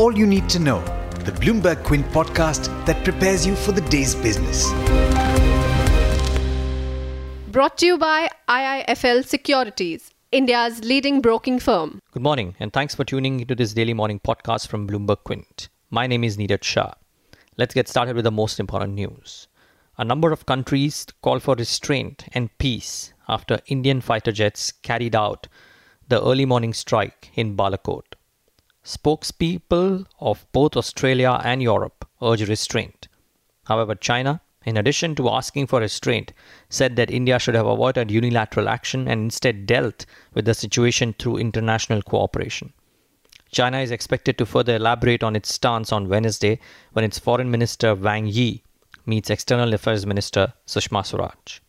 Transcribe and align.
all 0.00 0.16
you 0.16 0.26
need 0.26 0.48
to 0.48 0.58
know. 0.58 0.80
The 1.26 1.32
Bloomberg 1.32 1.84
Quint 1.84 2.06
podcast 2.06 2.68
that 2.86 3.04
prepares 3.04 3.46
you 3.46 3.54
for 3.54 3.72
the 3.72 3.82
day's 3.82 4.14
business. 4.14 4.66
Brought 7.48 7.76
to 7.78 7.86
you 7.86 7.98
by 7.98 8.30
IIFL 8.48 9.26
Securities, 9.26 10.10
India's 10.32 10.82
leading 10.84 11.20
broking 11.20 11.58
firm. 11.58 12.00
Good 12.12 12.22
morning, 12.22 12.54
and 12.58 12.72
thanks 12.72 12.94
for 12.94 13.04
tuning 13.04 13.40
into 13.40 13.54
this 13.54 13.74
daily 13.74 13.92
morning 13.92 14.20
podcast 14.20 14.68
from 14.68 14.88
Bloomberg 14.88 15.22
Quint. 15.24 15.68
My 15.90 16.06
name 16.06 16.24
is 16.24 16.38
Neeraj 16.38 16.64
Shah. 16.64 16.94
Let's 17.58 17.74
get 17.74 17.86
started 17.86 18.16
with 18.16 18.24
the 18.24 18.30
most 18.30 18.58
important 18.58 18.94
news. 18.94 19.48
A 19.98 20.04
number 20.04 20.32
of 20.32 20.46
countries 20.46 21.04
call 21.20 21.40
for 21.40 21.56
restraint 21.56 22.24
and 22.32 22.56
peace 22.56 23.12
after 23.28 23.60
Indian 23.66 24.00
fighter 24.00 24.32
jets 24.32 24.72
carried 24.72 25.14
out 25.14 25.46
the 26.08 26.24
early 26.24 26.46
morning 26.46 26.72
strike 26.72 27.30
in 27.34 27.54
Balakot. 27.54 28.14
Spokespeople 28.84 30.06
of 30.20 30.46
both 30.52 30.76
Australia 30.76 31.40
and 31.44 31.62
Europe 31.62 32.06
urge 32.22 32.48
restraint. 32.48 33.08
However, 33.64 33.94
China 33.94 34.40
in 34.66 34.76
addition 34.76 35.14
to 35.14 35.30
asking 35.30 35.66
for 35.66 35.80
restraint, 35.80 36.32
said 36.68 36.96
that 36.96 37.10
India 37.10 37.38
should 37.38 37.54
have 37.54 37.66
avoided 37.66 38.10
unilateral 38.10 38.68
action 38.68 39.08
and 39.08 39.22
instead 39.22 39.64
dealt 39.64 40.04
with 40.34 40.44
the 40.44 40.54
situation 40.54 41.14
through 41.14 41.38
international 41.38 42.02
cooperation. 42.02 42.72
China 43.50 43.78
is 43.78 43.90
expected 43.90 44.36
to 44.36 44.46
further 44.46 44.76
elaborate 44.76 45.22
on 45.22 45.34
its 45.34 45.52
stance 45.52 45.92
on 45.92 46.08
Wednesday 46.08 46.60
when 46.92 47.04
its 47.04 47.18
Foreign 47.18 47.50
Minister 47.50 47.94
Wang 47.94 48.26
Yi 48.26 48.62
meets 49.06 49.30
External 49.30 49.72
Affairs 49.72 50.06
Minister 50.06 50.52
Sushma 50.66 51.04
Swaraj. 51.04 51.60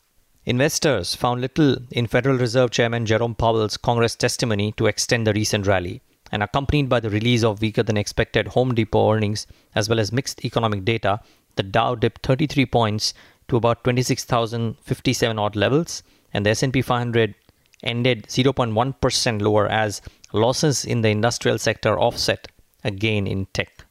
Investors 0.46 1.16
found 1.16 1.40
little 1.40 1.78
in 1.92 2.08
Federal 2.08 2.38
Reserve 2.38 2.72
Chairman 2.72 3.06
Jerome 3.06 3.36
Powell's 3.36 3.78
Congress 3.78 4.16
testimony 4.16 4.74
to 4.74 4.88
extend 4.88 5.26
the 5.26 5.34
recent 5.34 5.66
rally, 5.66 6.02
and 6.32 6.42
accompanied 6.42 6.88
by 6.90 7.00
the 7.00 7.10
release 7.10 7.44
of 7.44 7.62
weaker 7.62 7.84
than 7.84 7.98
expected 7.98 8.48
Home 8.50 8.74
Depot 8.74 9.12
earnings 9.12 9.48
as 9.76 9.90
well 9.90 10.00
as 10.00 10.12
mixed 10.12 10.46
economic 10.46 10.86
data, 10.86 11.20
the 11.56 11.64
Dow 11.64 11.96
dipped 11.96 12.26
33 12.26 12.66
points 12.68 13.14
to 13.48 13.58
about 13.58 13.84
26,057 13.84 15.38
odd 15.38 15.56
levels, 15.56 16.04
and 16.34 16.46
the 16.46 16.52
S&P 16.52 16.82
500 16.82 17.36
ended 17.84 18.24
0.1% 18.28 19.42
lower 19.42 19.68
as 19.68 20.02
losses 20.32 20.86
in 20.86 21.02
the 21.02 21.10
industrial 21.10 21.58
sector 21.58 22.00
offset 22.00 22.48
a 22.84 22.92
gain 22.92 23.28
in 23.28 23.46
tech. 23.48 23.86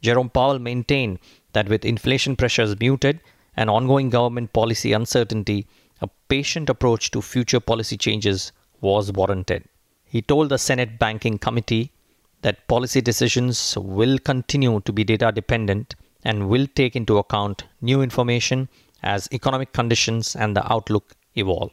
Jerome 0.00 0.30
Powell 0.30 0.58
maintained 0.58 1.18
that 1.52 1.68
with 1.68 1.84
inflation 1.84 2.36
pressures 2.36 2.78
muted 2.78 3.20
and 3.56 3.68
ongoing 3.68 4.10
government 4.10 4.52
policy 4.52 4.92
uncertainty, 4.92 5.66
a 6.00 6.08
patient 6.28 6.70
approach 6.70 7.10
to 7.10 7.22
future 7.22 7.60
policy 7.60 7.96
changes 7.96 8.52
was 8.80 9.12
warranted. 9.12 9.64
He 10.12 10.20
told 10.20 10.50
the 10.50 10.58
Senate 10.58 10.98
Banking 10.98 11.38
Committee 11.38 11.90
that 12.42 12.68
policy 12.68 13.00
decisions 13.00 13.78
will 13.78 14.18
continue 14.18 14.78
to 14.80 14.92
be 14.92 15.04
data 15.04 15.32
dependent 15.32 15.94
and 16.22 16.50
will 16.50 16.66
take 16.74 16.94
into 16.94 17.16
account 17.16 17.64
new 17.80 18.02
information 18.02 18.68
as 19.02 19.26
economic 19.32 19.72
conditions 19.72 20.36
and 20.36 20.54
the 20.54 20.70
outlook 20.70 21.14
evolve. 21.34 21.70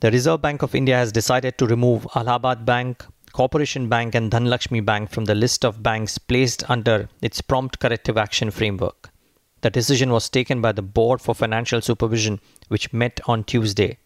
The 0.00 0.10
Reserve 0.10 0.40
Bank 0.40 0.62
of 0.62 0.74
India 0.74 0.96
has 0.96 1.12
decided 1.12 1.58
to 1.58 1.66
remove 1.66 2.06
Allahabad 2.14 2.64
Bank, 2.64 3.04
Corporation 3.34 3.90
Bank, 3.90 4.14
and 4.14 4.30
Dhanlaxmi 4.32 4.82
Bank 4.82 5.10
from 5.10 5.26
the 5.26 5.34
list 5.34 5.62
of 5.62 5.82
banks 5.82 6.16
placed 6.16 6.70
under 6.70 7.10
its 7.20 7.42
prompt 7.42 7.78
corrective 7.78 8.16
action 8.16 8.50
framework. 8.50 9.10
The 9.60 9.68
decision 9.68 10.12
was 10.12 10.30
taken 10.30 10.62
by 10.62 10.72
the 10.72 10.80
Board 10.80 11.20
for 11.20 11.34
Financial 11.34 11.82
Supervision, 11.82 12.40
which 12.68 12.94
met 12.94 13.20
on 13.26 13.44
Tuesday. 13.44 13.98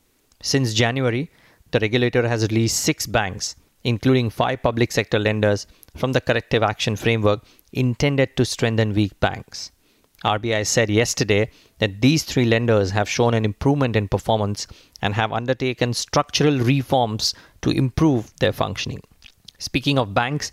Since 0.43 0.75
January, 0.75 1.31
the 1.73 1.81
regulator 1.81 2.27
has 2.27 2.43
released 2.43 2.81
six 2.81 3.07
banks, 3.07 3.57
including 3.85 4.31
five 4.31 4.63
public 4.63 4.93
sector 4.93 5.19
lenders, 5.19 5.67
from 5.97 6.13
the 6.13 6.21
corrective 6.21 6.63
action 6.63 6.97
framework 6.97 7.45
intended 7.73 8.37
to 8.37 8.45
strengthen 8.45 8.93
weak 8.93 9.19
banks. 9.21 9.73
RBI 10.25 10.67
said 10.67 10.91
yesterday 10.91 11.51
that 11.79 12.03
these 12.03 12.25
three 12.25 12.45
lenders 12.45 12.91
have 12.91 13.09
shown 13.09 13.33
an 13.33 13.45
improvement 13.45 13.97
in 13.97 14.07
performance 14.07 14.67
and 15.01 15.15
have 15.15 15.33
undertaken 15.33 15.95
structural 15.95 16.59
reforms 16.59 17.33
to 17.63 17.71
improve 17.71 18.33
their 18.39 18.53
functioning. 18.53 19.01
Speaking 19.59 19.99
of 19.99 20.13
banks, 20.13 20.53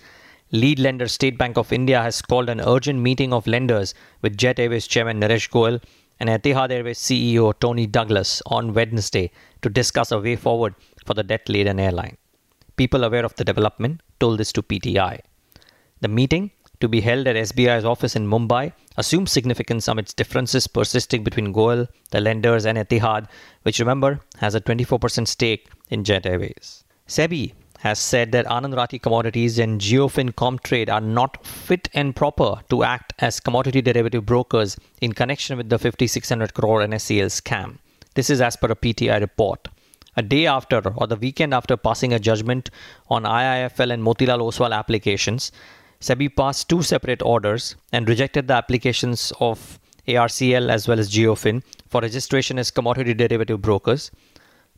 lead 0.51 0.79
lender 0.79 1.07
State 1.07 1.37
Bank 1.37 1.57
of 1.57 1.73
India 1.73 2.01
has 2.01 2.21
called 2.21 2.47
an 2.47 2.61
urgent 2.61 2.99
meeting 2.99 3.33
of 3.33 3.45
lenders 3.45 3.93
with 4.21 4.37
Jet 4.37 4.57
Airways 4.57 4.87
chairman 4.87 5.19
Naresh 5.19 5.49
Goyal 5.49 5.83
and 6.19 6.29
Etihad 6.29 6.71
Airways 6.71 6.99
CEO 6.99 7.53
Tony 7.59 7.85
Douglas 7.87 8.41
on 8.45 8.73
Wednesday 8.73 9.31
to 9.61 9.69
discuss 9.69 10.11
a 10.11 10.19
way 10.19 10.35
forward 10.35 10.75
for 11.07 11.15
the 11.15 11.23
debt 11.23 11.49
laden 11.49 11.79
airline. 11.79 12.17
People 12.75 13.03
aware 13.03 13.25
of 13.25 13.35
the 13.37 13.43
development 13.51 14.01
told 14.19 14.37
this 14.37 14.51
to 14.53 14.61
PTI. 14.61 15.21
The 16.01 16.07
meeting 16.07 16.51
to 16.79 16.87
be 16.87 17.01
held 17.01 17.25
at 17.27 17.35
SBI's 17.35 17.85
office 17.85 18.15
in 18.15 18.27
Mumbai 18.27 18.71
assumes 18.97 19.31
significance 19.31 19.87
amidst 19.87 20.17
differences 20.17 20.67
persisting 20.67 21.23
between 21.23 21.53
Goyal, 21.53 21.87
the 22.11 22.21
lenders, 22.21 22.65
and 22.65 22.77
Etihad, 22.77 23.27
which 23.63 23.79
remember 23.79 24.19
has 24.37 24.53
a 24.53 24.61
24% 24.61 25.27
stake 25.27 25.69
in 25.89 26.03
Jet 26.03 26.25
Airways. 26.25 26.83
SEBI 27.07 27.53
has 27.79 27.99
said 27.99 28.31
that 28.31 28.45
Anand 28.45 28.75
Rathi 28.75 29.01
Commodities 29.01 29.59
and 29.59 29.79
Geofin 29.79 30.33
Comtrade 30.33 30.89
are 30.89 31.01
not 31.01 31.45
fit 31.45 31.89
and 31.93 32.15
proper 32.15 32.55
to 32.69 32.83
act 32.83 33.13
as 33.19 33.39
commodity 33.39 33.81
derivative 33.81 34.25
brokers 34.25 34.77
in 35.01 35.13
connection 35.13 35.57
with 35.57 35.69
the 35.69 35.79
5600 35.79 36.53
crore 36.53 36.81
NSEL 36.81 37.27
scam. 37.27 37.77
This 38.15 38.29
is 38.31 38.41
as 38.41 38.55
per 38.55 38.67
a 38.67 38.75
PTI 38.75 39.19
report. 39.19 39.67
A 40.19 40.23
day 40.23 40.47
after 40.47 40.81
or 40.95 41.05
the 41.05 41.15
weekend 41.15 41.53
after 41.53 41.77
passing 41.77 42.11
a 42.11 42.17
judgment 42.17 42.71
on 43.07 43.21
IIFL 43.21 43.93
and 43.93 44.03
Motilal 44.03 44.39
Oswal 44.39 44.75
applications, 44.75 45.51
SEBI 46.01 46.35
passed 46.35 46.67
two 46.67 46.81
separate 46.81 47.21
orders 47.21 47.75
and 47.91 48.09
rejected 48.09 48.47
the 48.47 48.55
applications 48.55 49.31
of 49.39 49.79
ARCL 50.07 50.71
as 50.71 50.87
well 50.87 50.99
as 50.99 51.11
Geofin 51.11 51.61
for 51.87 52.01
registration 52.01 52.57
as 52.57 52.71
commodity 52.71 53.13
derivative 53.13 53.61
brokers. 53.61 54.09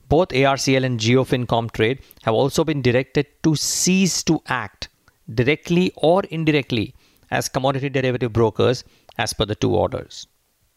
Both 0.09 0.29
ARCL 0.29 0.83
and 0.83 0.99
Geofin 0.99 1.45
Comtrade 1.45 2.01
have 2.23 2.33
also 2.33 2.65
been 2.65 2.81
directed 2.81 3.27
to 3.43 3.55
cease 3.55 4.21
to 4.23 4.41
act 4.47 4.89
directly 5.33 5.93
or 5.95 6.23
indirectly 6.25 6.93
as 7.31 7.47
commodity 7.47 7.87
derivative 7.87 8.33
brokers 8.33 8.83
as 9.17 9.31
per 9.31 9.45
the 9.45 9.55
two 9.55 9.73
orders. 9.73 10.27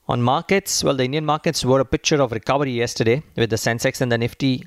On 0.08 0.20
markets, 0.20 0.82
well, 0.82 0.96
the 0.96 1.04
Indian 1.04 1.24
markets 1.24 1.64
were 1.64 1.78
a 1.78 1.84
picture 1.84 2.20
of 2.20 2.32
recovery 2.32 2.72
yesterday 2.72 3.22
with 3.36 3.50
the 3.50 3.56
Sensex 3.56 4.00
and 4.00 4.10
the 4.10 4.18
Nifty 4.18 4.66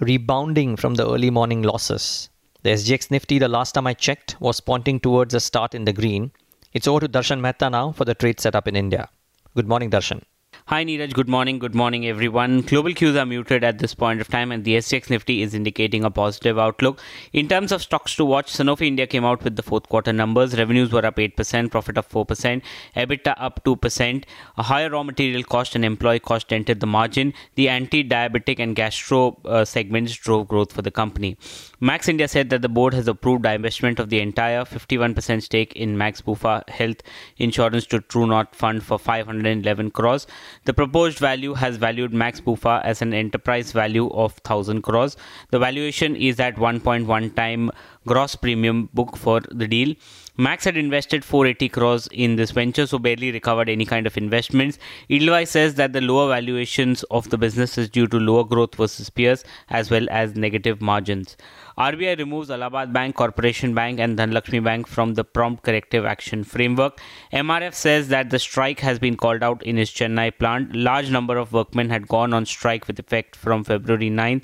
rebounding 0.00 0.76
from 0.76 0.94
the 0.94 1.08
early 1.08 1.30
morning 1.30 1.62
losses. 1.62 2.28
The 2.62 2.70
SGX 2.70 3.10
Nifty, 3.10 3.38
the 3.38 3.48
last 3.48 3.72
time 3.72 3.86
I 3.86 3.94
checked, 3.94 4.36
was 4.40 4.60
pointing 4.60 5.00
towards 5.00 5.32
a 5.32 5.40
start 5.40 5.74
in 5.74 5.86
the 5.86 5.92
green. 5.94 6.32
It's 6.74 6.86
over 6.86 7.00
to 7.00 7.08
Darshan 7.08 7.40
Mehta 7.40 7.70
now 7.70 7.92
for 7.92 8.04
the 8.04 8.14
trade 8.14 8.40
setup 8.40 8.68
in 8.68 8.76
India. 8.76 9.08
Good 9.54 9.68
morning, 9.68 9.90
Darshan. 9.90 10.22
Hi 10.68 10.82
Neeraj, 10.82 11.12
good 11.12 11.28
morning, 11.28 11.58
good 11.58 11.74
morning 11.74 12.06
everyone. 12.06 12.62
Global 12.62 12.94
cues 12.94 13.16
are 13.16 13.26
muted 13.26 13.62
at 13.62 13.80
this 13.80 13.94
point 13.94 14.22
of 14.22 14.28
time 14.28 14.50
and 14.50 14.64
the 14.64 14.76
SGX 14.76 15.10
Nifty 15.10 15.42
is 15.42 15.52
indicating 15.52 16.04
a 16.04 16.10
positive 16.10 16.58
outlook. 16.58 17.02
In 17.34 17.48
terms 17.48 17.70
of 17.70 17.82
stocks 17.82 18.16
to 18.16 18.24
watch, 18.24 18.50
Sanofi 18.50 18.86
India 18.86 19.06
came 19.06 19.26
out 19.26 19.44
with 19.44 19.56
the 19.56 19.62
fourth 19.62 19.86
quarter 19.90 20.10
numbers. 20.10 20.56
Revenues 20.56 20.90
were 20.90 21.04
up 21.04 21.16
8%, 21.16 21.70
profit 21.70 21.98
up 21.98 22.10
4%, 22.10 22.62
EBITDA 22.96 23.34
up 23.36 23.62
2%. 23.62 24.24
A 24.56 24.62
higher 24.62 24.88
raw 24.88 25.02
material 25.02 25.42
cost 25.42 25.74
and 25.74 25.84
employee 25.84 26.18
cost 26.18 26.50
entered 26.50 26.80
the 26.80 26.86
margin. 26.86 27.34
The 27.56 27.68
anti-diabetic 27.68 28.58
and 28.58 28.74
gastro 28.74 29.38
uh, 29.44 29.66
segments 29.66 30.16
drove 30.16 30.48
growth 30.48 30.72
for 30.72 30.80
the 30.80 30.90
company. 30.90 31.36
Max 31.78 32.08
India 32.08 32.26
said 32.26 32.48
that 32.48 32.62
the 32.62 32.70
board 32.70 32.94
has 32.94 33.06
approved 33.06 33.44
divestment 33.44 33.98
of 33.98 34.08
the 34.08 34.18
entire 34.18 34.64
51% 34.64 35.42
stake 35.42 35.74
in 35.74 35.98
Max 35.98 36.22
Bupa 36.22 36.66
Health 36.70 37.02
Insurance 37.36 37.84
to 37.88 38.00
True 38.00 38.26
North 38.26 38.54
Fund 38.54 38.82
for 38.82 38.98
511 38.98 39.90
crores. 39.90 40.26
The 40.66 40.72
proposed 40.72 41.18
value 41.18 41.52
has 41.54 41.76
valued 41.76 42.14
Max 42.14 42.40
Bupa 42.40 42.82
as 42.84 43.02
an 43.02 43.12
enterprise 43.12 43.72
value 43.72 44.08
of 44.10 44.32
1000 44.44 44.80
crores. 44.80 45.16
The 45.50 45.58
valuation 45.58 46.16
is 46.16 46.40
at 46.40 46.56
1.1 46.56 47.34
time 47.36 47.70
gross 48.06 48.34
premium 48.34 48.88
book 48.94 49.16
for 49.16 49.40
the 49.40 49.68
deal. 49.68 49.94
Max 50.36 50.64
had 50.64 50.76
invested 50.76 51.24
480 51.24 51.68
crores 51.68 52.08
in 52.08 52.34
this 52.34 52.50
venture, 52.50 52.88
so 52.88 52.98
barely 52.98 53.30
recovered 53.30 53.68
any 53.68 53.84
kind 53.84 54.04
of 54.04 54.16
investments. 54.16 54.78
Edelweiss 55.08 55.50
says 55.50 55.76
that 55.76 55.92
the 55.92 56.00
lower 56.00 56.28
valuations 56.28 57.04
of 57.04 57.30
the 57.30 57.38
business 57.38 57.78
is 57.78 57.88
due 57.88 58.08
to 58.08 58.18
lower 58.18 58.42
growth 58.42 58.74
versus 58.74 59.08
peers 59.10 59.44
as 59.70 59.92
well 59.92 60.08
as 60.10 60.34
negative 60.34 60.80
margins. 60.80 61.36
RBI 61.78 62.18
removes 62.18 62.50
Allahabad 62.50 62.92
Bank, 62.92 63.14
Corporation 63.14 63.74
Bank, 63.74 64.00
and 64.00 64.18
Dhanlaxmi 64.18 64.62
Bank 64.62 64.88
from 64.88 65.14
the 65.14 65.22
prompt 65.22 65.62
corrective 65.62 66.04
action 66.04 66.42
framework. 66.42 67.00
MRF 67.32 67.74
says 67.74 68.08
that 68.08 68.30
the 68.30 68.40
strike 68.40 68.80
has 68.80 68.98
been 68.98 69.16
called 69.16 69.44
out 69.44 69.62
in 69.62 69.78
its 69.78 69.92
Chennai 69.92 70.36
plant. 70.36 70.74
Large 70.74 71.10
number 71.10 71.36
of 71.36 71.52
workmen 71.52 71.90
had 71.90 72.08
gone 72.08 72.32
on 72.34 72.44
strike 72.44 72.88
with 72.88 72.98
effect 72.98 73.36
from 73.36 73.62
February 73.62 74.10
9th. 74.10 74.42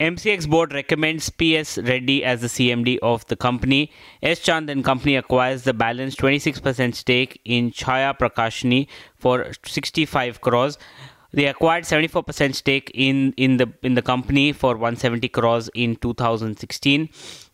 MCX 0.00 0.48
board 0.48 0.72
recommends 0.72 1.28
PS 1.28 1.76
Reddy 1.76 2.24
as 2.24 2.40
the 2.40 2.46
CMD 2.46 2.98
of 3.02 3.26
the 3.26 3.36
company. 3.36 3.92
S 4.22 4.38
Chand 4.40 4.70
and 4.70 4.82
company 4.82 5.14
acquires 5.14 5.64
the 5.64 5.74
balance 5.74 6.16
26% 6.16 6.94
stake 6.94 7.38
in 7.44 7.70
Chhaya 7.70 8.18
Prakashani 8.18 8.88
for 9.16 9.52
65 9.66 10.40
crores. 10.40 10.78
They 11.32 11.46
acquired 11.46 11.84
74% 11.84 12.54
stake 12.54 12.90
in, 12.94 13.34
in 13.36 13.58
the 13.58 13.72
in 13.82 13.94
the 13.94 14.02
company 14.02 14.52
for 14.52 14.72
170 14.72 15.28
crores 15.28 15.68
in 15.74 15.96
2016. 15.96 17.08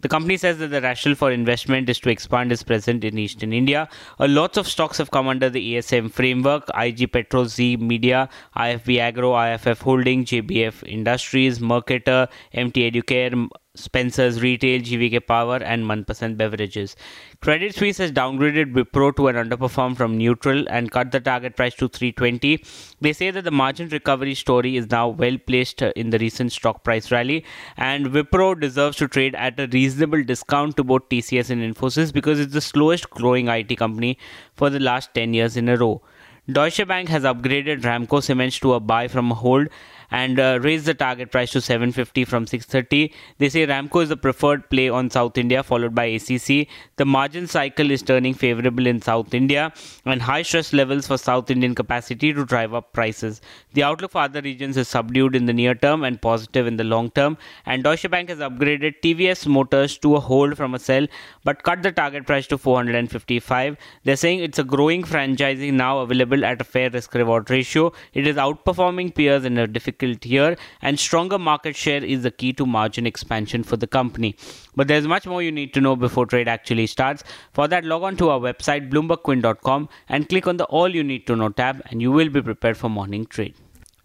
The 0.06 0.10
company 0.10 0.36
says 0.36 0.58
that 0.58 0.68
the 0.68 0.80
rationale 0.80 1.16
for 1.16 1.32
investment 1.32 1.88
is 1.88 1.98
to 1.98 2.10
expand 2.10 2.52
its 2.52 2.62
presence 2.62 3.04
in 3.04 3.18
Eastern 3.18 3.52
India. 3.52 3.88
Uh, 4.20 4.28
lots 4.28 4.56
of 4.56 4.68
stocks 4.68 4.98
have 4.98 5.10
come 5.10 5.26
under 5.26 5.50
the 5.50 5.74
ESM 5.74 6.12
framework 6.12 6.70
IG 6.76 7.10
Petro, 7.10 7.42
Zee 7.46 7.76
Media, 7.76 8.28
IFB 8.56 9.00
Agro, 9.00 9.34
IFF 9.34 9.80
Holding, 9.80 10.24
JBF 10.24 10.84
Industries, 10.86 11.60
Mercator, 11.60 12.28
MT 12.52 12.88
Educare, 12.88 13.48
Spencer's 13.76 14.40
Retail, 14.42 14.80
GVK 14.80 15.26
Power, 15.26 15.56
and 15.56 15.84
Manpasand 15.84 16.36
Beverages. 16.36 16.96
Credit 17.40 17.74
Suisse 17.74 17.98
has 17.98 18.10
downgraded 18.10 18.72
Wipro 18.72 19.14
to 19.16 19.28
an 19.28 19.36
underperform 19.36 19.96
from 19.96 20.16
neutral 20.16 20.64
and 20.68 20.90
cut 20.90 21.12
the 21.12 21.20
target 21.20 21.56
price 21.56 21.74
to 21.74 21.88
320. 21.88 22.64
They 23.00 23.12
say 23.12 23.30
that 23.30 23.44
the 23.44 23.50
margin 23.50 23.88
recovery 23.90 24.34
story 24.34 24.76
is 24.76 24.90
now 24.90 25.08
well 25.08 25.36
placed 25.46 25.82
in 25.82 26.10
the 26.10 26.18
recent 26.18 26.52
stock 26.52 26.84
price 26.84 27.12
rally, 27.12 27.44
and 27.76 28.06
Wipro 28.06 28.58
deserves 28.58 28.96
to 28.98 29.08
trade 29.08 29.34
at 29.34 29.60
a 29.60 29.66
reasonable 29.66 29.95
discount 30.24 30.76
to 30.76 30.84
both 30.84 31.08
TCS 31.08 31.50
and 31.50 31.62
Infosys 31.62 32.12
because 32.12 32.40
it's 32.40 32.52
the 32.52 32.60
slowest 32.60 33.10
growing 33.10 33.48
IT 33.48 33.76
company 33.76 34.18
for 34.54 34.70
the 34.70 34.80
last 34.80 35.14
10 35.14 35.34
years 35.34 35.56
in 35.56 35.68
a 35.68 35.76
row. 35.76 36.02
Deutsche 36.50 36.86
Bank 36.86 37.08
has 37.08 37.24
upgraded 37.24 37.82
Ramco 37.82 38.22
Cements 38.22 38.60
to 38.60 38.74
a 38.74 38.80
buy 38.80 39.08
from 39.08 39.32
a 39.32 39.34
hold 39.34 39.68
and 40.10 40.38
uh, 40.38 40.58
raised 40.62 40.86
the 40.86 40.94
target 40.94 41.30
price 41.30 41.50
to 41.52 41.60
750 41.60 42.24
from 42.24 42.46
630. 42.46 43.12
They 43.38 43.48
say 43.48 43.66
Ramco 43.66 44.02
is 44.02 44.08
the 44.08 44.16
preferred 44.16 44.68
play 44.70 44.88
on 44.88 45.10
South 45.10 45.36
India, 45.38 45.62
followed 45.62 45.94
by 45.94 46.04
ACC. 46.04 46.68
The 46.96 47.04
margin 47.04 47.46
cycle 47.46 47.90
is 47.90 48.02
turning 48.02 48.34
favorable 48.34 48.86
in 48.86 49.00
South 49.02 49.34
India, 49.34 49.72
and 50.04 50.22
high 50.22 50.42
stress 50.42 50.72
levels 50.72 51.06
for 51.06 51.18
South 51.18 51.50
Indian 51.50 51.74
capacity 51.74 52.32
to 52.32 52.44
drive 52.44 52.74
up 52.74 52.92
prices. 52.92 53.40
The 53.74 53.82
outlook 53.82 54.12
for 54.12 54.22
other 54.22 54.40
regions 54.40 54.76
is 54.76 54.88
subdued 54.88 55.34
in 55.34 55.46
the 55.46 55.52
near 55.52 55.74
term 55.74 56.04
and 56.04 56.20
positive 56.20 56.66
in 56.66 56.76
the 56.76 56.84
long 56.84 57.10
term. 57.10 57.36
And 57.64 57.82
Deutsche 57.82 58.08
Bank 58.10 58.28
has 58.28 58.38
upgraded 58.38 59.00
TVS 59.02 59.46
Motors 59.46 59.98
to 59.98 60.16
a 60.16 60.20
hold 60.20 60.56
from 60.56 60.74
a 60.74 60.78
sell, 60.78 61.06
but 61.44 61.62
cut 61.62 61.82
the 61.82 61.92
target 61.92 62.26
price 62.26 62.46
to 62.48 62.58
455. 62.58 63.76
They're 64.04 64.16
saying 64.16 64.40
it's 64.40 64.58
a 64.58 64.64
growing 64.64 65.02
franchising 65.02 65.72
now 65.72 65.98
available 65.98 66.44
at 66.44 66.60
a 66.60 66.64
fair 66.64 66.90
risk 66.90 67.14
reward 67.14 67.50
ratio. 67.50 67.92
It 68.14 68.26
is 68.26 68.36
outperforming 68.36 69.14
peers 69.14 69.44
in 69.44 69.58
a 69.58 69.66
difficult 69.66 69.95
difficult 69.98 70.26
year, 70.26 70.56
and 70.82 70.98
stronger 70.98 71.38
market 71.38 71.76
share 71.76 72.04
is 72.04 72.22
the 72.22 72.30
key 72.30 72.52
to 72.54 72.66
margin 72.66 73.06
expansion 73.06 73.62
for 73.62 73.76
the 73.76 73.86
company. 73.86 74.36
But 74.74 74.88
there's 74.88 75.06
much 75.06 75.26
more 75.26 75.42
you 75.42 75.52
need 75.52 75.74
to 75.74 75.80
know 75.80 75.96
before 75.96 76.26
trade 76.26 76.48
actually 76.48 76.86
starts. 76.86 77.24
For 77.52 77.68
that, 77.68 77.84
log 77.84 78.02
on 78.02 78.16
to 78.18 78.30
our 78.30 78.40
website, 78.40 78.90
bloombergquint.com, 78.90 79.88
and 80.08 80.28
click 80.28 80.46
on 80.46 80.56
the 80.56 80.64
All 80.64 80.94
You 80.94 81.04
Need 81.04 81.26
to 81.26 81.36
Know 81.36 81.48
tab, 81.48 81.82
and 81.90 82.00
you 82.02 82.12
will 82.12 82.28
be 82.28 82.42
prepared 82.42 82.76
for 82.76 82.88
morning 82.88 83.26
trade. 83.26 83.54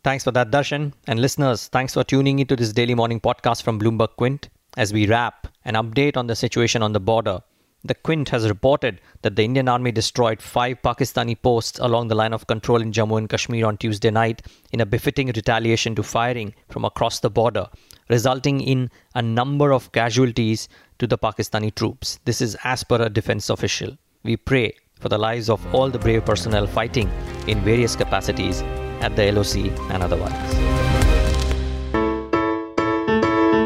Thanks 0.04 0.24
for 0.24 0.32
that, 0.32 0.50
Darshan. 0.52 0.94
And 1.08 1.20
listeners, 1.20 1.68
thanks 1.68 1.94
for 1.94 2.04
tuning 2.04 2.40
into 2.40 2.56
this 2.56 2.74
daily 2.74 2.96
morning 2.96 3.20
podcast 3.20 3.64
from 3.64 3.80
Bloomberg 3.80 4.16
Quint. 4.18 4.50
As 4.78 4.94
we 4.94 5.06
wrap, 5.06 5.48
an 5.66 5.76
update 5.76 6.18
on 6.18 6.28
the 6.28 6.36
situation 6.36 6.82
on 6.82 6.94
the 6.94 7.00
border 7.00 7.42
the 7.84 7.96
Quint 7.96 8.30
has 8.30 8.48
reported 8.48 9.02
that 9.24 9.36
the 9.36 9.44
Indian 9.44 9.68
Army 9.68 9.92
destroyed 9.92 10.42
five 10.42 10.82
Pakistani 10.82 11.40
posts 11.42 11.80
along 11.80 12.08
the 12.08 12.16
line 12.16 12.34
of 12.34 12.48
control 12.48 12.82
in 12.82 12.92
Jammu 12.92 13.18
and 13.18 13.30
Kashmir 13.30 13.66
on 13.66 13.78
Tuesday 13.78 14.12
night 14.12 14.42
in 14.72 14.82
a 14.82 14.86
befitting 14.86 15.28
retaliation 15.28 15.96
to 15.96 16.04
firing 16.04 16.54
from 16.70 16.86
across 16.86 17.20
the 17.20 17.30
border, 17.30 17.68
resulting 18.10 18.62
in 18.62 18.90
a 19.16 19.22
number 19.22 19.72
of 19.72 19.92
casualties 19.92 20.70
to 21.00 21.08
the 21.08 21.18
Pakistani 21.18 21.74
troops. 21.74 22.20
This 22.26 22.42
is 22.42 22.56
as 22.64 22.84
per 22.84 23.02
a 23.02 23.10
defense 23.10 23.50
official. 23.50 23.98
We 24.24 24.38
pray 24.38 24.74
for 25.00 25.10
the 25.10 25.18
lives 25.18 25.50
of 25.50 25.66
all 25.74 25.90
the 25.90 26.00
brave 26.00 26.26
personnel 26.26 26.68
fighting 26.68 27.10
in 27.48 27.60
various 27.62 27.96
capacities 27.96 28.62
at 29.02 29.16
the 29.16 29.32
LOC 29.32 29.56
and 29.90 30.04
otherwise. 30.04 31.11